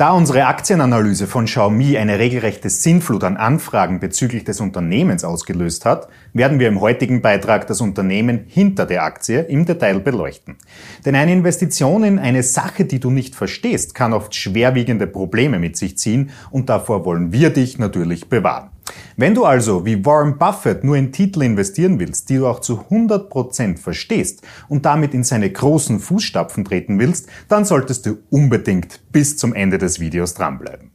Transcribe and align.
Da 0.00 0.12
unsere 0.12 0.46
Aktienanalyse 0.46 1.26
von 1.26 1.44
Xiaomi 1.44 1.98
eine 1.98 2.18
regelrechte 2.18 2.70
Sinnflut 2.70 3.22
an 3.22 3.36
Anfragen 3.36 4.00
bezüglich 4.00 4.44
des 4.44 4.62
Unternehmens 4.62 5.24
ausgelöst 5.24 5.84
hat, 5.84 6.08
werden 6.32 6.58
wir 6.58 6.68
im 6.68 6.80
heutigen 6.80 7.20
Beitrag 7.20 7.66
das 7.66 7.82
Unternehmen 7.82 8.46
hinter 8.46 8.86
der 8.86 9.04
Aktie 9.04 9.42
im 9.42 9.66
Detail 9.66 10.00
beleuchten. 10.00 10.56
Denn 11.04 11.16
eine 11.16 11.34
Investition 11.34 12.02
in 12.02 12.18
eine 12.18 12.42
Sache, 12.42 12.86
die 12.86 12.98
du 12.98 13.10
nicht 13.10 13.34
verstehst, 13.34 13.94
kann 13.94 14.14
oft 14.14 14.34
schwerwiegende 14.34 15.06
Probleme 15.06 15.58
mit 15.58 15.76
sich 15.76 15.98
ziehen 15.98 16.30
und 16.50 16.70
davor 16.70 17.04
wollen 17.04 17.34
wir 17.34 17.50
dich 17.50 17.78
natürlich 17.78 18.30
bewahren. 18.30 18.69
Wenn 19.16 19.34
du 19.34 19.44
also 19.44 19.84
wie 19.84 20.04
Warren 20.04 20.38
Buffett 20.38 20.84
nur 20.84 20.96
in 20.96 21.12
Titel 21.12 21.42
investieren 21.42 21.98
willst, 21.98 22.28
die 22.28 22.36
du 22.36 22.46
auch 22.46 22.60
zu 22.60 22.84
100% 22.90 23.78
verstehst 23.78 24.42
und 24.68 24.86
damit 24.86 25.14
in 25.14 25.24
seine 25.24 25.50
großen 25.50 26.00
Fußstapfen 26.00 26.64
treten 26.64 26.98
willst, 26.98 27.28
dann 27.48 27.64
solltest 27.64 28.06
du 28.06 28.18
unbedingt 28.30 29.00
bis 29.12 29.36
zum 29.36 29.54
Ende 29.54 29.78
des 29.78 30.00
Videos 30.00 30.34
dranbleiben. 30.34 30.90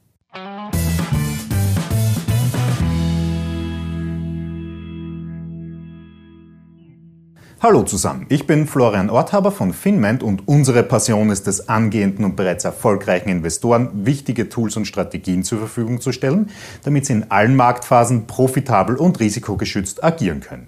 Hallo 7.66 7.82
zusammen, 7.82 8.28
ich 8.30 8.46
bin 8.46 8.68
Florian 8.68 9.10
Orthaber 9.10 9.52
von 9.52 9.74
Finment 9.74 10.22
und 10.22 10.48
unsere 10.48 10.84
Passion 10.84 11.32
ist 11.32 11.48
es, 11.48 11.68
angehenden 11.68 12.24
und 12.24 12.36
bereits 12.36 12.64
erfolgreichen 12.64 13.30
Investoren 13.30 14.06
wichtige 14.06 14.50
Tools 14.50 14.78
und 14.78 14.86
Strategien 14.86 15.44
zur 15.44 15.58
Verfügung 15.58 16.00
zu 16.00 16.12
stellen, 16.12 16.52
damit 16.84 17.08
sie 17.08 17.14
in 17.14 17.32
allen 17.32 17.56
Marktphasen 17.56 18.28
profitabel 18.28 18.98
und 18.98 19.20
risikogeschützt 19.20 20.04
agieren 20.04 20.42
können. 20.42 20.68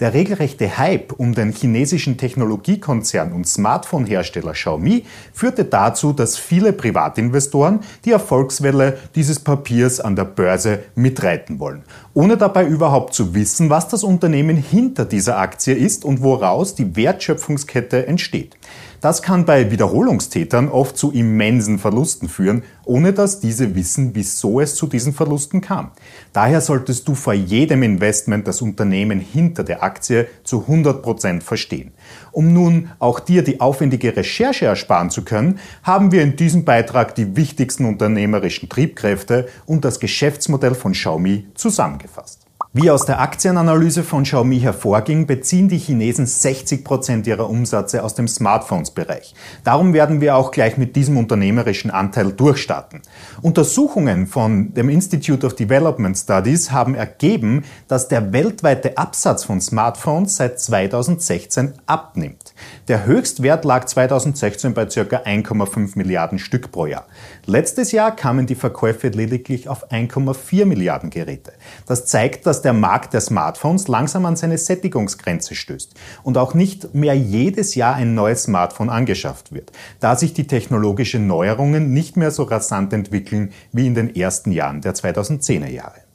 Der 0.00 0.14
regelrechte 0.14 0.78
Hype 0.78 1.12
um 1.12 1.34
den 1.34 1.52
chinesischen 1.52 2.16
Technologiekonzern 2.16 3.32
und 3.32 3.46
Smartphone-Hersteller 3.46 4.52
Xiaomi 4.52 5.04
führte 5.32 5.64
dazu, 5.64 6.12
dass 6.12 6.36
viele 6.36 6.72
Privatinvestoren 6.72 7.80
die 8.04 8.12
Erfolgswelle 8.12 8.98
dieses 9.14 9.40
Papiers 9.40 10.00
an 10.00 10.16
der 10.16 10.24
Börse 10.24 10.80
mitreiten 10.94 11.58
wollen, 11.58 11.82
ohne 12.14 12.36
dabei 12.36 12.66
überhaupt 12.66 13.14
zu 13.14 13.34
wissen, 13.34 13.70
was 13.70 13.88
das 13.88 14.04
Unternehmen 14.04 14.56
hinter 14.56 15.04
dieser 15.04 15.38
Aktie 15.38 15.74
ist 15.74 16.04
und 16.04 16.22
woraus 16.22 16.74
die 16.74 16.96
Wertschöpfungskette 16.96 18.06
entsteht. 18.06 18.56
Das 19.00 19.22
kann 19.22 19.44
bei 19.44 19.70
Wiederholungstätern 19.70 20.68
oft 20.68 20.96
zu 20.96 21.12
immensen 21.12 21.78
Verlusten 21.78 22.28
führen, 22.28 22.64
ohne 22.84 23.12
dass 23.12 23.38
diese 23.38 23.76
wissen, 23.76 24.10
wieso 24.14 24.60
es 24.60 24.74
zu 24.74 24.88
diesen 24.88 25.12
Verlusten 25.12 25.60
kam. 25.60 25.92
Daher 26.32 26.60
solltest 26.60 27.06
du 27.06 27.14
vor 27.14 27.32
jedem 27.32 27.84
Investment 27.84 28.48
das 28.48 28.60
Unternehmen 28.60 29.20
hinter 29.20 29.62
der 29.62 29.84
Aktie 29.84 30.26
zu 30.42 30.62
100 30.62 31.00
Prozent 31.00 31.44
verstehen. 31.44 31.92
Um 32.32 32.52
nun 32.52 32.90
auch 32.98 33.20
dir 33.20 33.44
die 33.44 33.60
aufwendige 33.60 34.16
Recherche 34.16 34.66
ersparen 34.66 35.10
zu 35.10 35.22
können, 35.22 35.60
haben 35.84 36.10
wir 36.10 36.22
in 36.22 36.34
diesem 36.34 36.64
Beitrag 36.64 37.14
die 37.14 37.36
wichtigsten 37.36 37.84
unternehmerischen 37.84 38.68
Triebkräfte 38.68 39.46
und 39.64 39.84
das 39.84 40.00
Geschäftsmodell 40.00 40.74
von 40.74 40.92
Xiaomi 40.92 41.46
zusammengefasst. 41.54 42.47
Wie 42.74 42.90
aus 42.90 43.06
der 43.06 43.22
Aktienanalyse 43.22 44.02
von 44.04 44.24
Xiaomi 44.24 44.60
hervorging, 44.60 45.26
beziehen 45.26 45.68
die 45.68 45.78
Chinesen 45.78 46.26
60 46.26 46.84
Prozent 46.84 47.26
ihrer 47.26 47.48
Umsätze 47.48 48.04
aus 48.04 48.14
dem 48.14 48.28
Smartphones-Bereich. 48.28 49.34
Darum 49.64 49.94
werden 49.94 50.20
wir 50.20 50.36
auch 50.36 50.50
gleich 50.50 50.76
mit 50.76 50.94
diesem 50.94 51.16
unternehmerischen 51.16 51.90
Anteil 51.90 52.30
durchstarten. 52.30 53.00
Untersuchungen 53.40 54.26
von 54.26 54.74
dem 54.74 54.90
Institute 54.90 55.46
of 55.46 55.56
Development 55.56 56.14
Studies 56.14 56.70
haben 56.70 56.94
ergeben, 56.94 57.64
dass 57.88 58.08
der 58.08 58.34
weltweite 58.34 58.98
Absatz 58.98 59.44
von 59.44 59.62
Smartphones 59.62 60.36
seit 60.36 60.60
2016 60.60 61.72
abnimmt. 61.86 62.52
Der 62.88 63.06
Höchstwert 63.06 63.64
lag 63.64 63.86
2016 63.86 64.74
bei 64.74 64.84
ca. 64.84 65.00
1,5 65.00 65.92
Milliarden 65.96 66.38
Stück 66.38 66.70
pro 66.70 66.84
Jahr. 66.84 67.06
Letztes 67.46 67.92
Jahr 67.92 68.14
kamen 68.14 68.46
die 68.46 68.54
Verkäufe 68.54 69.08
lediglich 69.08 69.70
auf 69.70 69.90
1,4 69.90 70.66
Milliarden 70.66 71.08
Geräte. 71.08 71.52
Das 71.86 72.04
zeigt, 72.04 72.46
dass 72.46 72.57
der 72.62 72.72
Markt 72.72 73.14
der 73.14 73.20
Smartphones 73.20 73.88
langsam 73.88 74.26
an 74.26 74.36
seine 74.36 74.58
Sättigungsgrenze 74.58 75.54
stößt 75.54 75.94
und 76.22 76.38
auch 76.38 76.54
nicht 76.54 76.94
mehr 76.94 77.14
jedes 77.14 77.74
Jahr 77.74 77.94
ein 77.94 78.14
neues 78.14 78.44
Smartphone 78.44 78.90
angeschafft 78.90 79.52
wird, 79.52 79.72
da 80.00 80.16
sich 80.16 80.34
die 80.34 80.46
technologischen 80.46 81.26
Neuerungen 81.26 81.92
nicht 81.92 82.16
mehr 82.16 82.30
so 82.30 82.44
rasant 82.44 82.92
entwickeln 82.92 83.52
wie 83.72 83.86
in 83.86 83.94
den 83.94 84.14
ersten 84.14 84.52
Jahren 84.52 84.80
der 84.80 84.94
2010er 84.94 85.68
Jahre. 85.68 86.08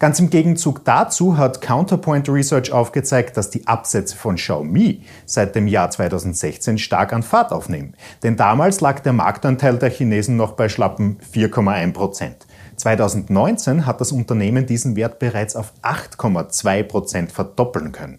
Ganz 0.00 0.18
im 0.18 0.28
Gegenzug 0.28 0.84
dazu 0.84 1.38
hat 1.38 1.60
Counterpoint 1.60 2.28
Research 2.28 2.72
aufgezeigt, 2.72 3.36
dass 3.36 3.50
die 3.50 3.66
Absätze 3.66 4.16
von 4.16 4.34
Xiaomi 4.34 5.02
seit 5.24 5.54
dem 5.54 5.68
Jahr 5.68 5.90
2016 5.90 6.78
stark 6.78 7.12
an 7.12 7.22
Fahrt 7.22 7.52
aufnehmen. 7.52 7.94
Denn 8.22 8.36
damals 8.36 8.80
lag 8.80 9.00
der 9.00 9.12
Marktanteil 9.12 9.78
der 9.78 9.90
Chinesen 9.90 10.36
noch 10.36 10.52
bei 10.52 10.68
schlappen 10.68 11.18
4,1 11.32 11.92
Prozent. 11.92 12.46
2019 12.76 13.86
hat 13.86 14.00
das 14.00 14.12
Unternehmen 14.12 14.66
diesen 14.66 14.96
Wert 14.96 15.18
bereits 15.18 15.56
auf 15.56 15.72
8,2 15.82 16.82
Prozent 16.84 17.32
verdoppeln 17.32 17.92
können. 17.92 18.18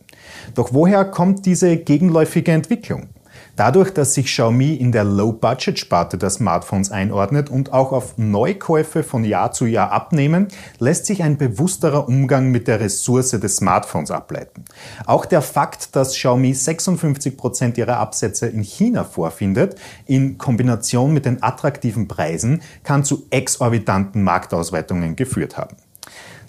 Doch 0.53 0.73
woher 0.73 1.05
kommt 1.05 1.45
diese 1.45 1.77
gegenläufige 1.77 2.51
Entwicklung? 2.51 3.09
Dadurch, 3.55 3.91
dass 3.91 4.13
sich 4.13 4.25
Xiaomi 4.25 4.73
in 4.73 4.91
der 4.91 5.05
Low-Budget-Sparte 5.05 6.17
der 6.17 6.29
Smartphones 6.29 6.91
einordnet 6.91 7.49
und 7.49 7.71
auch 7.71 7.93
auf 7.93 8.17
Neukäufe 8.17 9.01
von 9.01 9.23
Jahr 9.23 9.53
zu 9.53 9.66
Jahr 9.66 9.91
abnehmen, 9.91 10.49
lässt 10.79 11.05
sich 11.05 11.23
ein 11.23 11.38
bewussterer 11.38 12.07
Umgang 12.07 12.51
mit 12.51 12.67
der 12.67 12.81
Ressource 12.81 13.31
des 13.31 13.55
Smartphones 13.55 14.11
ableiten. 14.11 14.65
Auch 15.05 15.25
der 15.25 15.41
Fakt, 15.41 15.95
dass 15.95 16.15
Xiaomi 16.15 16.53
56 16.53 17.38
Prozent 17.38 17.77
ihrer 17.77 17.97
Absätze 17.97 18.47
in 18.47 18.61
China 18.61 19.05
vorfindet, 19.05 19.75
in 20.05 20.38
Kombination 20.38 21.13
mit 21.13 21.25
den 21.25 21.41
attraktiven 21.41 22.09
Preisen, 22.09 22.61
kann 22.83 23.05
zu 23.05 23.25
exorbitanten 23.29 24.21
Marktausweitungen 24.21 25.15
geführt 25.15 25.57
haben 25.57 25.77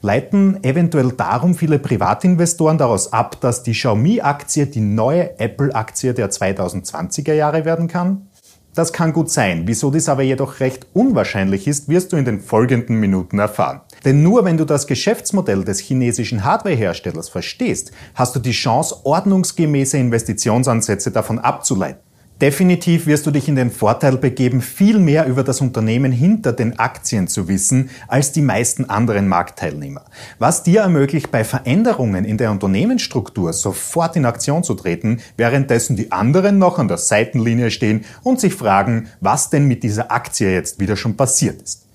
leiten 0.01 0.63
eventuell 0.63 1.13
darum 1.13 1.55
viele 1.55 1.79
Privatinvestoren 1.79 2.79
daraus 2.79 3.13
ab, 3.13 3.41
dass 3.41 3.63
die 3.63 3.73
Xiaomi-Aktie 3.73 4.67
die 4.67 4.81
neue 4.81 5.39
Apple-Aktie 5.39 6.15
der 6.15 6.31
2020er 6.31 7.33
Jahre 7.33 7.65
werden 7.65 7.89
kann? 7.89 8.29
Das 8.77 8.93
kann 8.93 9.15
gut 9.15 9.31
sein. 9.31 9.63
Wieso 9.65 9.91
dies 9.91 10.07
aber 10.11 10.23
jedoch 10.23 10.61
recht 10.61 10.87
unwahrscheinlich 10.93 11.67
ist, 11.67 11.89
wirst 11.89 12.13
du 12.13 12.17
in 12.19 12.27
den 12.27 12.41
folgenden 12.41 13.01
Minuten 13.01 13.39
erfahren. 13.39 13.81
Denn 14.05 14.23
nur 14.23 14.45
wenn 14.45 14.59
du 14.59 14.67
das 14.67 14.87
Geschäftsmodell 14.87 15.65
des 15.65 15.81
chinesischen 15.81 16.45
Hardwareherstellers 16.45 17.31
verstehst, 17.31 17.93
hast 18.15 18.37
du 18.37 18.39
die 18.39 18.53
Chance, 18.53 18.97
ordnungsgemäße 19.05 19.97
Investitionsansätze 19.97 21.11
davon 21.11 21.39
abzuleiten. 21.39 22.06
Definitiv 22.41 23.07
wirst 23.07 23.27
du 23.27 23.31
dich 23.31 23.49
in 23.49 23.57
den 23.57 23.71
Vorteil 23.71 24.19
begeben, 24.19 24.61
viel 24.61 24.99
mehr 24.99 25.27
über 25.27 25.43
das 25.43 25.63
Unternehmen 25.63 26.13
hinter 26.13 26.53
den 26.53 26.79
Aktien 26.79 27.29
zu 27.29 27.49
wissen 27.49 27.89
als 28.09 28.31
die 28.31 28.43
meisten 28.43 28.85
anderen 28.85 29.27
Marktteilnehmer. 29.27 30.05
Was 30.39 30.63
dir 30.63 30.83
ermöglicht, 30.83 31.31
bei 31.31 31.45
Veränderungen 31.45 32.27
in 32.27 32.37
der 32.37 32.51
Unternehmensstruktur 32.51 33.55
sofort 33.55 34.17
in 34.17 34.27
Aktion 34.27 34.63
zu 34.65 34.75
treten, 34.75 35.21
währenddessen 35.39 35.97
die 35.97 36.13
anderen 36.13 36.59
noch 36.59 36.79
an 36.79 36.89
der 36.89 36.99
Seitenlinie 36.99 37.71
stehen 37.71 38.05
und 38.23 38.39
sich 38.39 38.53
fragen, 38.53 39.09
was 39.23 39.49
denn 39.49 39.67
mit 39.67 39.83
dieser 39.83 40.13
Aktie 40.13 40.53
jetzt 40.53 40.79
wieder 40.79 40.97
schon 40.97 41.17
passiert 41.17 41.63
ist. 41.63 41.86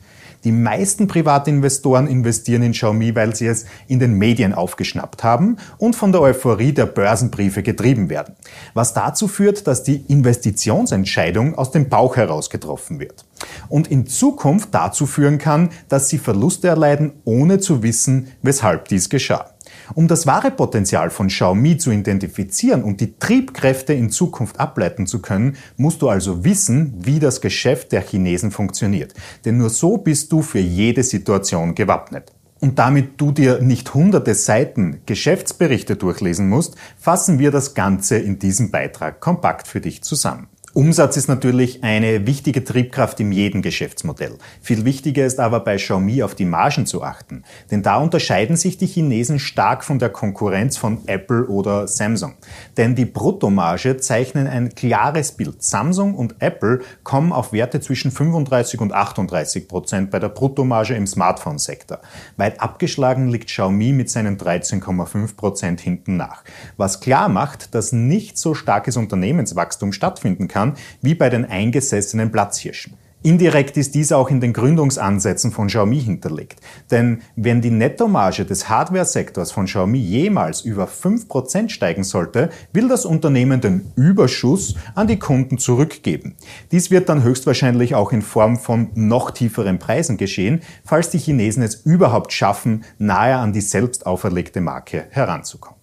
Die 0.44 0.52
meisten 0.52 1.07
Privatinvestoren 1.07 2.07
investieren 2.07 2.63
in 2.63 2.72
Xiaomi, 2.72 3.16
weil 3.16 3.35
sie 3.35 3.47
es 3.47 3.66
in 3.88 4.00
den 4.00 4.13
Medien 4.13 4.53
aufgeschnappt 4.53 5.24
haben 5.24 5.57
und 5.78 5.96
von 5.96 6.12
der 6.12 6.22
Euphorie 6.22 6.74
der 6.74 6.88
Börsenbriefe 6.88 7.62
getrieben 7.62 8.09
werden. 8.09 8.35
Was 8.74 8.94
dazu 8.94 9.28
führt, 9.28 9.68
dass 9.68 9.84
die 9.84 10.03
Investitionsentscheidung 10.07 11.56
aus 11.56 11.72
dem 11.72 11.90
Bauch 11.90 12.16
heraus 12.16 12.50
getroffen 12.50 13.00
wird. 13.00 13.25
Und 13.69 13.89
in 13.89 14.07
Zukunft 14.07 14.69
dazu 14.72 15.06
führen 15.06 15.38
kann, 15.38 15.69
dass 15.89 16.09
sie 16.09 16.17
Verluste 16.17 16.67
erleiden, 16.67 17.13
ohne 17.25 17.59
zu 17.59 17.84
wissen, 17.84 18.28
weshalb 18.41 18.88
dies 18.88 19.09
geschah. 19.09 19.51
Um 19.94 20.07
das 20.07 20.28
wahre 20.28 20.51
Potenzial 20.51 21.09
von 21.09 21.28
Xiaomi 21.28 21.78
zu 21.78 21.91
identifizieren 21.91 22.84
und 22.84 23.01
die 23.01 23.17
Triebkräfte 23.17 23.94
in 23.94 24.09
Zukunft 24.09 24.59
ableiten 24.59 25.07
zu 25.07 25.22
können, 25.22 25.57
musst 25.78 26.01
du 26.01 26.09
also 26.09 26.44
wissen, 26.44 26.94
wie 26.97 27.19
das 27.19 27.41
Geschäft 27.41 27.91
der 27.91 28.01
Chinesen 28.01 28.51
funktioniert. 28.51 29.13
Denn 29.45 29.57
nur 29.57 29.69
so 29.69 29.97
bist 29.97 30.31
du 30.31 30.42
für 30.42 30.59
jede 30.59 31.03
Situation 31.03 31.75
gewappnet. 31.75 32.31
Und 32.59 32.77
damit 32.77 33.19
du 33.19 33.31
dir 33.31 33.59
nicht 33.59 33.94
hunderte 33.94 34.36
Seiten 34.36 35.01
Geschäftsberichte 35.07 35.95
durchlesen 35.95 36.48
musst, 36.48 36.75
fassen 36.98 37.39
wir 37.39 37.50
das 37.50 37.74
Ganze 37.74 38.18
in 38.18 38.38
diesem 38.38 38.69
Beitrag 38.69 39.19
kompakt 39.19 39.68
für 39.68 39.81
dich 39.81 40.03
zusammen. 40.03 40.48
Umsatz 40.73 41.18
ist 41.18 41.27
natürlich 41.27 41.83
eine 41.83 42.25
wichtige 42.25 42.63
Triebkraft 42.63 43.19
in 43.19 43.33
jedem 43.33 43.62
Geschäftsmodell. 43.62 44.38
Viel 44.62 44.85
wichtiger 44.85 45.25
ist 45.25 45.38
aber 45.38 45.59
bei 45.59 45.75
Xiaomi 45.75 46.23
auf 46.23 46.33
die 46.33 46.45
Margen 46.45 46.85
zu 46.85 47.03
achten. 47.03 47.44
Denn 47.71 47.83
da 47.83 47.97
unterscheiden 47.97 48.56
sich 48.56 48.77
die 48.77 48.85
Chinesen 48.85 49.38
stark 49.38 49.83
von 49.83 50.00
der 50.00 50.07
Konkurrenz 50.07 50.77
von 50.77 51.00
Apple 51.07 51.45
oder 51.47 51.89
Samsung. 51.89 52.35
Denn 52.77 52.95
die 52.95 53.03
Bruttomarge 53.03 53.97
zeichnen 53.97 54.47
ein 54.47 54.73
klares 54.73 55.33
Bild. 55.33 55.62
Samsung 55.62 56.15
und 56.15 56.35
Apple 56.39 56.79
kommen 57.03 57.33
auf 57.33 57.51
Werte 57.51 57.81
zwischen 57.81 58.09
35 58.09 58.79
und 58.79 58.94
38 58.94 59.67
Prozent 59.67 60.09
bei 60.09 60.19
der 60.19 60.29
Bruttomarge 60.29 60.94
im 60.94 61.06
Smartphone-Sektor. 61.06 62.00
Weit 62.38 62.62
abgeschlagen 62.62 63.27
liegt 63.27 63.47
Xiaomi 63.47 63.91
mit 63.91 64.09
seinen 64.09 64.38
13,5 64.38 65.35
Prozent 65.35 65.81
hinten 65.81 66.15
nach. 66.15 66.45
Was 66.77 67.01
klar 67.01 67.27
macht, 67.27 67.75
dass 67.75 67.91
nicht 67.91 68.38
so 68.38 68.53
starkes 68.53 68.95
Unternehmenswachstum 68.95 69.91
stattfinden 69.91 70.47
kann, 70.47 70.61
kann, 70.62 70.74
wie 71.02 71.16
bei 71.16 71.30
den 71.30 71.46
eingesessenen 71.46 72.31
Platzhirschen. 72.31 72.94
Indirekt 73.24 73.78
ist 73.78 73.94
dies 73.94 74.12
auch 74.12 74.31
in 74.31 74.42
den 74.42 74.52
Gründungsansätzen 74.52 75.52
von 75.52 75.68
Xiaomi 75.68 76.02
hinterlegt. 76.02 76.60
Denn 76.90 77.22
wenn 77.36 77.62
die 77.62 77.69
Nettomarge 77.69 78.46
des 78.46 78.68
Hardware-Sektors 78.68 79.52
von 79.52 79.66
Xiaomi 79.66 80.00
jemals 80.00 80.62
über 80.62 80.86
5% 80.86 81.69
steigen 81.69 82.04
sollte, 82.04 82.50
will 82.74 82.88
das 82.88 83.06
Unternehmen 83.06 83.62
den 83.62 83.92
Überschuss 83.96 84.74
an 84.96 85.06
die 85.06 85.19
Kunden 85.19 85.60
zurückgeben. 85.60 86.36
Dies 86.72 86.90
wird 86.90 87.10
dann 87.10 87.22
höchstwahrscheinlich 87.22 87.94
auch 87.94 88.12
in 88.12 88.24
Form 88.24 88.58
von 88.58 88.90
noch 88.96 89.30
tieferen 89.30 89.78
Preisen 89.78 90.18
geschehen, 90.18 90.62
falls 90.84 91.12
die 91.12 91.19
Chinesen 91.19 91.62
es 91.62 91.75
überhaupt 91.75 92.34
schaffen, 92.34 92.86
nahe 92.98 93.36
an 93.36 93.54
die 93.54 93.62
selbst 93.62 94.08
auferlegte 94.08 94.62
Marke 94.62 95.06
heranzukommen. 95.12 95.81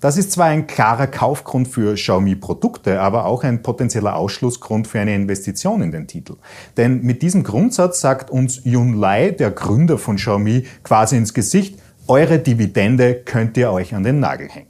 Das 0.00 0.16
ist 0.16 0.32
zwar 0.32 0.46
ein 0.46 0.66
klarer 0.66 1.06
Kaufgrund 1.06 1.68
für 1.68 1.94
Xiaomi-Produkte, 1.94 3.00
aber 3.00 3.26
auch 3.26 3.44
ein 3.44 3.62
potenzieller 3.62 4.16
Ausschlussgrund 4.16 4.86
für 4.86 5.00
eine 5.00 5.14
Investition 5.14 5.82
in 5.82 5.92
den 5.92 6.06
Titel. 6.06 6.36
Denn 6.76 7.02
mit 7.02 7.22
diesem 7.22 7.42
Grundsatz 7.42 8.00
sagt 8.00 8.30
uns 8.30 8.62
Yun 8.64 8.94
Lai, 8.94 9.30
der 9.30 9.50
Gründer 9.50 9.98
von 9.98 10.16
Xiaomi, 10.16 10.66
quasi 10.82 11.16
ins 11.16 11.34
Gesicht, 11.34 11.78
eure 12.06 12.38
Dividende 12.38 13.14
könnt 13.14 13.56
ihr 13.56 13.70
euch 13.70 13.94
an 13.94 14.02
den 14.02 14.20
Nagel 14.20 14.48
hängen. 14.48 14.69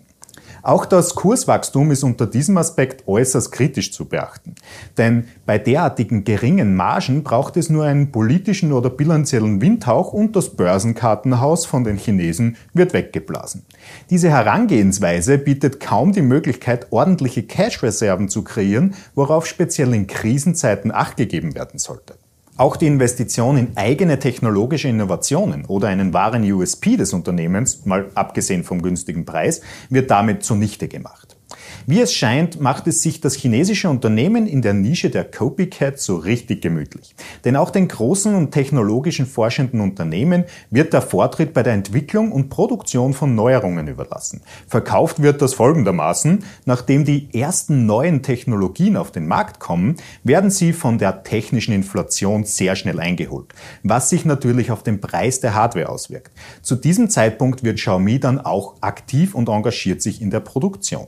Auch 0.63 0.85
das 0.85 1.15
Kurswachstum 1.15 1.91
ist 1.91 2.03
unter 2.03 2.27
diesem 2.27 2.59
Aspekt 2.59 3.07
äußerst 3.09 3.53
kritisch 3.53 3.93
zu 3.93 4.05
beachten. 4.05 4.55
Denn 4.99 5.29
bei 5.47 5.59
derartigen 5.59 6.25
geringen 6.25 6.77
Margen 6.77 7.23
braucht 7.23 7.57
es 7.57 7.71
nur 7.71 7.85
einen 7.85 8.13
politischen 8.13 8.73
oder 8.73 8.91
bilanziellen 8.91 9.61
Windhauch 9.61 10.13
und 10.13 10.37
das 10.37 10.51
Börsenkartenhaus 10.51 11.67
von 11.67 11.85
den 11.85 11.97
Chinesen 11.97 12.57
wird 12.75 12.93
weggeblasen. 12.93 13.65
Diese 14.11 14.31
Herangehensweise 14.31 15.39
bietet 15.39 15.81
kaum 15.81 16.13
die 16.13 16.23
Möglichkeit, 16.23 16.89
ordentliche 16.91 17.43
Cash-Reserven 17.43 18.29
zu 18.29 18.43
kreieren, 18.43 18.95
worauf 19.15 19.47
speziell 19.47 19.95
in 19.95 20.07
Krisenzeiten 20.07 20.93
Acht 20.93 21.17
gegeben 21.17 21.55
werden 21.55 21.79
sollte. 21.79 22.15
Auch 22.61 22.77
die 22.77 22.89
Investition 22.89 23.57
in 23.57 23.75
eigene 23.79 24.19
technologische 24.19 24.89
Innovationen 24.89 25.65
oder 25.65 25.89
einen 25.89 26.13
wahren 26.13 26.43
USP 26.45 26.99
des 26.99 27.15
Unternehmens, 27.15 27.87
mal 27.87 28.11
abgesehen 28.15 28.65
vom 28.65 28.83
günstigen 28.83 29.25
Preis, 29.25 29.63
wird 29.89 30.11
damit 30.11 30.45
zunichte 30.45 30.87
gemacht. 30.87 31.40
Wie 31.87 32.01
es 32.01 32.15
scheint, 32.15 32.61
macht 32.61 32.87
es 32.87 33.03
sich 33.03 33.21
das 33.21 33.35
chinesische 33.35 33.89
Unternehmen 33.89 34.47
in 34.47 34.63
der 34.63 34.75
Nische 34.75 35.11
der 35.11 35.25
Copycat 35.25 35.99
so 35.99 36.17
richtig 36.17 36.63
gemütlich. 36.63 37.15
Denn 37.45 37.57
auch 37.57 37.71
den 37.71 37.89
großen 37.89 38.35
und 38.35 38.53
technologischen 38.53 39.27
forschenden 39.27 39.81
Unternehmen 39.81 40.45
wird 40.71 40.93
der 40.93 41.03
Vortritt 41.03 41.53
bei 41.53 41.63
der 41.63 41.73
Entwicklung 41.73 42.33
und 42.33 42.49
Produktion 42.49 43.15
von 43.15 43.35
Neuerungen 43.35 43.89
überlassen. 43.89 44.43
Verkauft 44.67 45.23
wird 45.23 45.43
das 45.43 45.55
folgendermaßen, 45.55 46.45
nachdem 46.65 47.05
die 47.05 47.29
ersten 47.33 47.87
neuen 47.87 48.23
Technologien 48.23 48.97
auf 48.97 49.11
den 49.11 49.27
Markt 49.27 49.61
kommen, 49.61 49.97
werden 50.25 50.51
sie 50.51 50.73
von 50.73 50.99
der 50.99 51.23
technischen 51.23 51.73
Inflation 51.73 52.45
sehr 52.45 52.77
schnell 52.77 53.01
eingeholt, 53.01 53.53
was 53.83 54.11
sich 54.11 54.25
natürlich 54.25 54.71
auf 54.71 54.83
den 54.83 55.01
Preis 55.01 55.41
der 55.41 55.55
Hardware 55.55 55.89
auswirkt. 55.89 56.33
Zu 56.63 56.77
diesem 56.77 57.11
Zeitpunkt 57.11 57.65
wird 57.65 57.79
Xiaomi 57.79 58.21
dann 58.21 58.41
auch 58.41 58.77
aktiv 58.81 59.35
und 59.35 59.49
engagiert 59.49 60.03
sich 60.03 60.21
in 60.21 60.31
der 60.31 60.41
Produktion. 60.41 61.07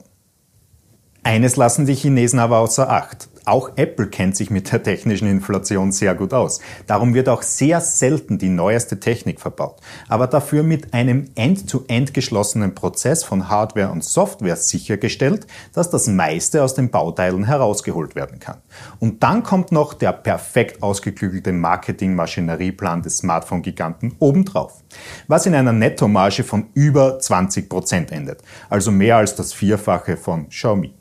Eines 1.25 1.55
lassen 1.55 1.85
die 1.85 1.95
Chinesen 1.95 2.39
aber 2.39 2.59
außer 2.59 2.89
Acht. 2.89 3.29
Auch 3.45 3.71
Apple 3.75 4.07
kennt 4.07 4.35
sich 4.37 4.49
mit 4.49 4.71
der 4.71 4.83
technischen 4.83 5.27
Inflation 5.27 5.91
sehr 5.91 6.15
gut 6.15 6.33
aus. 6.33 6.59
Darum 6.87 7.13
wird 7.13 7.27
auch 7.27 7.41
sehr 7.41 7.81
selten 7.81 8.37
die 8.37 8.49
neueste 8.49 8.99
Technik 8.99 9.41
verbaut, 9.41 9.81
aber 10.07 10.27
dafür 10.27 10.63
mit 10.63 10.93
einem 10.93 11.29
end-to-end 11.35 12.09
-End 12.09 12.13
geschlossenen 12.13 12.75
Prozess 12.75 13.23
von 13.23 13.49
Hardware 13.49 13.89
und 13.89 14.03
Software 14.03 14.55
sichergestellt, 14.55 15.47
dass 15.73 15.89
das 15.89 16.07
meiste 16.07 16.63
aus 16.63 16.73
den 16.73 16.89
Bauteilen 16.89 17.45
herausgeholt 17.45 18.15
werden 18.15 18.39
kann. 18.39 18.57
Und 18.99 19.23
dann 19.23 19.43
kommt 19.43 19.71
noch 19.71 19.93
der 19.93 20.13
perfekt 20.13 20.81
ausgeklügelte 20.81 21.51
Marketing-Maschinerieplan 21.51 23.01
des 23.01 23.17
Smartphone-Giganten 23.17 24.15
obendrauf, 24.19 24.83
was 25.27 25.45
in 25.45 25.55
einer 25.55 25.73
Nettomarge 25.73 26.43
von 26.43 26.67
über 26.73 27.19
20 27.19 27.69
Prozent 27.69 28.11
endet, 28.11 28.41
also 28.69 28.91
mehr 28.91 29.17
als 29.17 29.35
das 29.35 29.53
Vierfache 29.53 30.15
von 30.15 30.47
Xiaomi. 30.47 30.93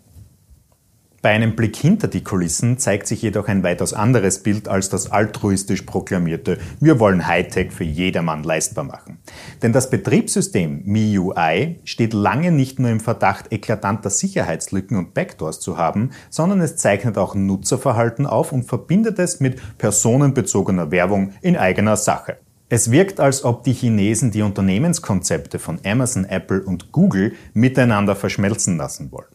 Bei 1.22 1.30
einem 1.30 1.54
Blick 1.54 1.76
hinter 1.76 2.08
die 2.08 2.24
Kulissen 2.24 2.78
zeigt 2.78 3.06
sich 3.06 3.22
jedoch 3.22 3.46
ein 3.46 3.62
weitaus 3.62 3.94
anderes 3.94 4.42
Bild 4.42 4.66
als 4.66 4.88
das 4.88 5.12
altruistisch 5.12 5.82
proklamierte 5.82 6.58
Wir 6.80 6.98
wollen 6.98 7.28
Hightech 7.28 7.70
für 7.70 7.84
jedermann 7.84 8.42
leistbar 8.42 8.82
machen. 8.82 9.18
Denn 9.62 9.72
das 9.72 9.88
Betriebssystem 9.88 10.82
MIUI 10.84 11.78
steht 11.84 12.12
lange 12.12 12.50
nicht 12.50 12.80
nur 12.80 12.90
im 12.90 12.98
Verdacht, 12.98 13.52
eklatanter 13.52 14.10
Sicherheitslücken 14.10 14.96
und 14.96 15.14
Backdoors 15.14 15.60
zu 15.60 15.78
haben, 15.78 16.10
sondern 16.28 16.60
es 16.60 16.74
zeichnet 16.74 17.16
auch 17.16 17.36
Nutzerverhalten 17.36 18.26
auf 18.26 18.50
und 18.50 18.64
verbindet 18.64 19.20
es 19.20 19.38
mit 19.38 19.60
personenbezogener 19.78 20.90
Werbung 20.90 21.34
in 21.40 21.56
eigener 21.56 21.96
Sache. 21.96 22.38
Es 22.74 22.90
wirkt, 22.90 23.20
als 23.20 23.44
ob 23.44 23.64
die 23.64 23.74
Chinesen 23.74 24.30
die 24.30 24.40
Unternehmenskonzepte 24.40 25.58
von 25.58 25.78
Amazon, 25.84 26.24
Apple 26.24 26.62
und 26.62 26.90
Google 26.90 27.34
miteinander 27.52 28.16
verschmelzen 28.16 28.78
lassen 28.78 29.12
wollen. 29.12 29.28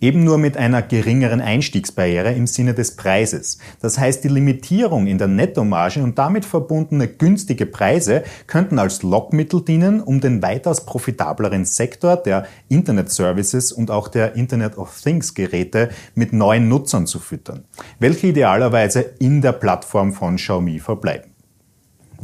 Eben 0.00 0.22
nur 0.22 0.38
mit 0.38 0.56
einer 0.56 0.80
geringeren 0.80 1.40
Einstiegsbarriere 1.40 2.32
im 2.34 2.46
Sinne 2.46 2.72
des 2.72 2.94
Preises. 2.94 3.58
Das 3.80 3.98
heißt, 3.98 4.22
die 4.22 4.28
Limitierung 4.28 5.08
in 5.08 5.18
der 5.18 5.26
Nettomarge 5.26 6.04
und 6.04 6.20
damit 6.20 6.44
verbundene 6.44 7.08
günstige 7.08 7.66
Preise 7.66 8.22
könnten 8.46 8.78
als 8.78 9.02
Lockmittel 9.02 9.62
dienen, 9.62 10.00
um 10.00 10.20
den 10.20 10.40
weitaus 10.40 10.86
profitableren 10.86 11.64
Sektor 11.64 12.16
der 12.16 12.46
Internet 12.68 13.10
Services 13.10 13.72
und 13.72 13.90
auch 13.90 14.06
der 14.06 14.36
Internet 14.36 14.78
of 14.78 14.96
Things 15.02 15.34
Geräte 15.34 15.90
mit 16.14 16.32
neuen 16.32 16.68
Nutzern 16.68 17.08
zu 17.08 17.18
füttern, 17.18 17.64
welche 17.98 18.28
idealerweise 18.28 19.00
in 19.18 19.42
der 19.42 19.50
Plattform 19.50 20.12
von 20.12 20.36
Xiaomi 20.36 20.78
verbleiben. 20.78 21.33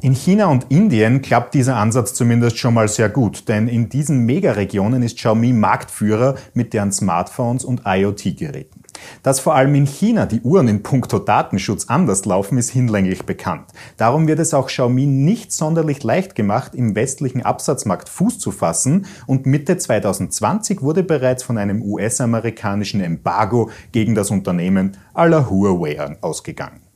In 0.02 0.14
China 0.14 0.46
und 0.46 0.64
Indien 0.70 1.20
klappt 1.20 1.52
dieser 1.52 1.76
Ansatz 1.76 2.14
zumindest 2.14 2.56
schon 2.56 2.72
mal 2.72 2.88
sehr 2.88 3.10
gut, 3.10 3.48
denn 3.48 3.68
in 3.68 3.90
diesen 3.90 4.24
Megaregionen 4.24 5.02
ist 5.02 5.18
Xiaomi 5.18 5.52
Marktführer 5.52 6.36
mit 6.54 6.72
deren 6.72 6.90
Smartphones 6.90 7.66
und 7.66 7.82
IoT-Geräten. 7.84 8.80
Dass 9.22 9.40
vor 9.40 9.54
allem 9.54 9.74
in 9.74 9.84
China 9.84 10.24
die 10.24 10.40
Uhren 10.40 10.68
in 10.68 10.82
puncto 10.82 11.18
Datenschutz 11.18 11.84
anders 11.88 12.24
laufen, 12.24 12.56
ist 12.56 12.70
hinlänglich 12.70 13.26
bekannt. 13.26 13.66
Darum 13.98 14.26
wird 14.26 14.38
es 14.38 14.54
auch 14.54 14.68
Xiaomi 14.68 15.04
nicht 15.04 15.52
sonderlich 15.52 16.02
leicht 16.02 16.34
gemacht, 16.34 16.74
im 16.74 16.94
westlichen 16.94 17.42
Absatzmarkt 17.42 18.08
Fuß 18.08 18.38
zu 18.38 18.52
fassen 18.52 19.04
und 19.26 19.44
Mitte 19.44 19.76
2020 19.76 20.80
wurde 20.80 21.02
bereits 21.02 21.42
von 21.42 21.58
einem 21.58 21.82
US-amerikanischen 21.82 23.02
Embargo 23.02 23.68
gegen 23.92 24.14
das 24.14 24.30
Unternehmen 24.30 24.96
aller 25.12 25.50
Huawei 25.50 26.16
ausgegangen. 26.22 26.89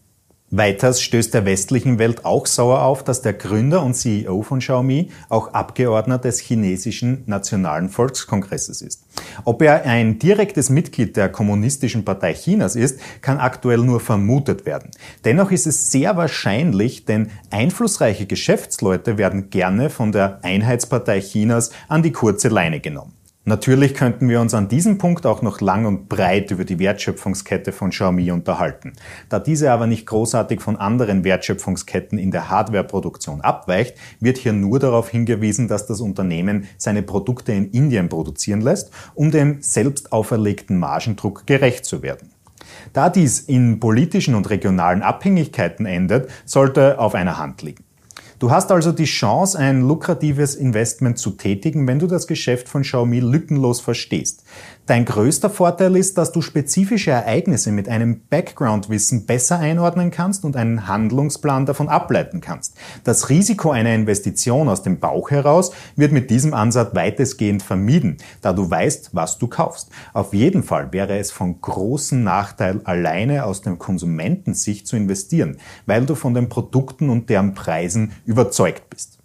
Weiters 0.51 1.03
stößt 1.03 1.35
der 1.35 1.47
westlichen 1.47 1.99
Welt 1.99 2.25
auch 2.25 2.47
sauer 2.47 2.83
auf, 2.83 3.03
dass 3.03 3.23
der 3.23 3.33
Gründer 3.33 3.83
und 3.83 3.95
CEO 3.95 4.43
von 4.43 4.61
Xiaomi 4.61 5.11
auch 5.29 5.53
Abgeordneter 5.53 6.29
des 6.29 6.39
chinesischen 6.39 7.25
Nationalen 7.27 7.89
Volkskongresses 7.89 8.83
ist. 8.83 9.05
Ob 9.45 9.63
er 9.63 9.85
ein 9.85 10.19
direktes 10.19 10.71
Mitglied 10.71 11.17
der 11.17 11.29
Kommunistischen 11.31 12.05
Partei 12.05 12.35
Chinas 12.35 12.77
ist, 12.77 13.01
kann 13.21 13.39
aktuell 13.39 13.79
nur 13.79 14.01
vermutet 14.01 14.65
werden. 14.67 14.91
Dennoch 15.25 15.51
ist 15.51 15.67
es 15.67 15.91
sehr 15.91 16.17
wahrscheinlich, 16.17 17.05
denn 17.05 17.31
einflussreiche 17.51 18.27
Geschäftsleute 18.27 19.19
werden 19.19 19.51
gerne 19.51 19.91
von 19.91 20.13
der 20.13 20.41
Einheitspartei 20.43 21.21
Chinas 21.21 21.71
an 21.89 22.03
die 22.03 22.13
kurze 22.13 22.49
Leine 22.49 22.81
genommen. 22.81 23.13
Natürlich 23.47 23.93
könnten 23.93 24.31
wir 24.31 24.41
uns 24.41 24.55
an 24.55 24.69
diesem 24.69 24.97
Punkt 24.97 25.27
auch 25.27 25.43
noch 25.43 25.61
lang 25.61 25.85
und 25.85 26.09
breit 26.09 26.51
über 26.51 26.65
die 26.65 26.79
Wertschöpfungskette 26.79 27.73
von 27.73 27.91
Xiaomi 27.91 28.31
unterhalten. 28.31 28.95
Da 29.29 29.39
diese 29.39 29.71
aber 29.71 29.87
nicht 29.87 30.07
großartig 30.07 30.63
von 30.63 30.77
anderen 30.77 31.25
Wertschöpfungsketten 31.25 32.17
in 32.17 32.31
der 32.31 32.49
Hardwareproduktion 32.49 33.43
abweicht, 33.43 33.99
wird 34.19 34.39
hier 34.39 34.55
nur 34.55 34.79
darauf 34.79 35.11
hingewiesen, 35.11 35.69
dass 35.69 35.87
das 35.87 36.01
Unternehmen 36.01 36.67
seine 36.79 37.03
Produkte 37.03 37.53
in 37.53 37.71
Indien 37.71 38.09
produzieren 38.09 38.63
lässt, 38.63 38.91
um 39.15 39.31
dem 39.31 39.61
selbst 39.61 40.11
auferlegten 40.11 40.79
Margendruck 40.79 41.47
gerecht 41.47 41.85
zu 41.85 42.01
werden. 42.01 42.31
Da 42.95 43.11
dies 43.11 43.41
in 43.41 43.79
politischen 43.79 44.37
und 44.37 44.49
regionalen 44.49 45.03
Abhängigkeiten 45.03 45.85
endet, 45.85 46.31
sollte 46.47 46.99
auf 46.99 47.15
einer 47.15 47.37
Hand 47.37 47.61
liegen. 47.61 47.85
Du 48.45 48.51
hast 48.51 48.71
also 48.71 48.93
die 48.93 49.07
Chance, 49.07 49.59
ein 49.59 49.81
lukratives 49.81 50.55
Investment 50.55 51.17
zu 51.17 51.31
tätigen, 51.31 51.87
wenn 51.87 51.99
du 51.99 52.07
das 52.07 52.27
Geschäft 52.27 52.69
von 52.69 52.83
Xiaomi 52.83 53.21
lückenlos 53.21 53.81
verstehst. 53.81 54.45
Dein 54.87 55.07
größter 55.07 55.49
Vorteil 55.49 55.97
ist, 55.97 56.19
dass 56.19 56.31
du 56.31 56.43
spezifische 56.43 57.11
Ereignisse 57.11 57.73
mit 57.73 57.89
einem 57.89 58.21
Background-Wissen 58.29 59.25
besser 59.25 59.59
einordnen 59.59 60.11
kannst 60.11 60.45
und 60.45 60.57
einen 60.57 60.87
Handlungsplan 60.87 61.65
davon 61.65 61.89
ableiten 61.89 62.43
kannst. 62.43 62.77
Das 63.03 63.31
Risiko 63.31 63.71
einer 63.71 63.95
Investition 63.95 64.69
aus 64.69 64.83
dem 64.83 65.01
Bauch 65.01 65.31
heraus 65.31 65.71
wird 65.97 66.13
mit 66.13 66.29
diesem 66.29 66.53
Ansatz 66.53 66.95
weitestgehend 66.95 67.63
vermieden, 67.63 68.19
da 68.43 68.53
du 68.53 68.71
weißt, 68.71 69.15
was 69.15 69.39
du 69.39 69.47
kaufst. 69.47 69.89
Auf 70.13 70.35
jeden 70.35 70.63
Fall 70.63 70.93
wäre 70.93 71.17
es 71.17 71.31
von 71.31 71.63
großem 71.63 72.23
Nachteil, 72.23 72.83
alleine 72.85 73.47
aus 73.47 73.63
dem 73.63 73.79
Konsumentensicht 73.79 74.87
zu 74.87 74.97
investieren, 74.97 75.57
weil 75.87 76.05
du 76.05 76.15
von 76.15 76.35
den 76.35 76.51
Produkten 76.51 77.09
und 77.09 77.31
deren 77.31 77.55
Preisen 77.55 78.13
überzeugt 78.35 78.91
bist. 78.91 79.19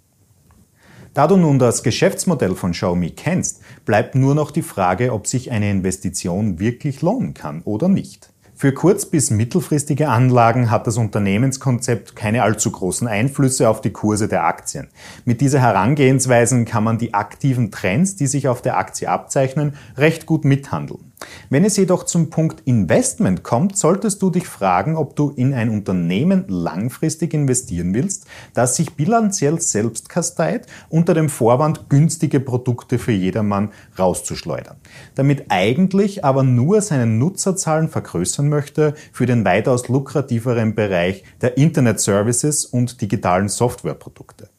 Da 1.16 1.26
du 1.26 1.36
nun 1.36 1.58
das 1.58 1.82
Geschäftsmodell 1.82 2.54
von 2.54 2.74
Xiaomi 2.74 3.10
kennst, 3.10 3.62
bleibt 3.84 4.14
nur 4.14 4.36
noch 4.36 4.52
die 4.52 4.62
Frage, 4.62 5.12
ob 5.12 5.26
sich 5.26 5.50
eine 5.50 5.72
Investition 5.72 6.60
wirklich 6.60 7.02
lohnen 7.02 7.34
kann 7.34 7.64
oder 7.64 7.88
nicht. 7.88 8.30
Für 8.54 8.72
kurz- 8.72 9.06
bis 9.06 9.32
mittelfristige 9.32 10.10
Anlagen 10.10 10.70
hat 10.70 10.86
das 10.86 10.98
Unternehmenskonzept 10.98 12.16
keine 12.16 12.44
allzu 12.44 12.72
großen 12.72 13.08
Einflüsse 13.08 13.70
auf 13.70 13.82
die 13.82 13.92
Kurse 13.92 14.28
der 14.28 14.44
Aktien. 14.44 14.90
Mit 15.26 15.42
dieser 15.42 15.62
Herangehensweise 15.62 16.64
kann 16.66 16.84
man 16.84 17.00
die 17.00 17.14
aktiven 17.14 17.72
Trends, 17.72 18.16
die 18.16 18.28
sich 18.28 18.48
auf 18.48 18.62
der 18.62 18.78
Aktie 18.78 19.10
abzeichnen, 19.10 19.74
recht 19.98 20.26
gut 20.26 20.46
mithandeln. 20.46 21.09
Wenn 21.50 21.66
es 21.66 21.78
jedoch 21.78 22.04
zum 22.04 22.30
Punkt 22.30 22.62
Investment 22.66 23.44
kommt, 23.44 23.78
solltest 23.78 24.22
du 24.22 24.30
dich 24.30 24.48
fragen, 24.48 24.96
ob 24.96 25.16
du 25.16 25.32
in 25.32 25.54
ein 25.54 25.70
Unternehmen 25.70 26.46
langfristig 26.48 27.34
investieren 27.34 27.94
willst, 27.94 28.26
das 28.54 28.76
sich 28.76 28.94
bilanziell 28.94 29.60
selbst 29.60 30.10
kasteit, 30.10 30.68
unter 30.90 31.14
dem 31.14 31.30
Vorwand, 31.30 31.90
günstige 31.90 32.40
Produkte 32.40 33.00
für 33.00 33.12
jedermann 33.12 33.72
rauszuschleudern. 33.98 34.78
Damit 35.16 35.46
eigentlich 35.50 36.24
aber 36.24 36.44
nur 36.44 36.82
seine 36.82 37.08
Nutzerzahlen 37.08 37.90
vergrößern 37.90 38.48
möchte 38.48 38.94
für 39.12 39.26
den 39.26 39.44
weitaus 39.44 39.88
lukrativeren 39.88 40.76
Bereich 40.76 41.24
der 41.42 41.58
Internet 41.58 42.00
Services 42.00 42.66
und 42.66 43.02
digitalen 43.02 43.50
Softwareprodukte. 43.50 44.50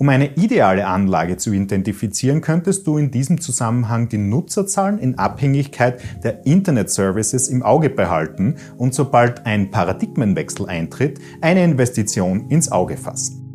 Um 0.00 0.08
eine 0.10 0.36
ideale 0.36 0.86
Anlage 0.86 1.38
zu 1.38 1.52
identifizieren, 1.52 2.40
könntest 2.40 2.86
du 2.86 2.98
in 2.98 3.10
diesem 3.10 3.40
Zusammenhang 3.40 4.08
die 4.08 4.18
Nutzerzahlen 4.18 5.00
in 5.00 5.18
Abhängigkeit 5.18 6.00
der 6.22 6.46
Internet 6.46 6.88
Services 6.90 7.48
im 7.48 7.64
Auge 7.64 7.90
behalten 7.90 8.54
und 8.76 8.94
sobald 8.94 9.44
ein 9.44 9.72
Paradigmenwechsel 9.72 10.66
eintritt, 10.66 11.18
eine 11.40 11.64
Investition 11.64 12.48
ins 12.48 12.70
Auge 12.70 12.96
fassen. 12.96 13.47